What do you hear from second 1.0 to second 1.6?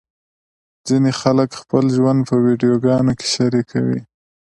خلک